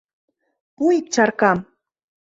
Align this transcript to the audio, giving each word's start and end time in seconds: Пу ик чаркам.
Пу 0.75 0.83
ик 0.97 1.05
чаркам. 1.13 1.57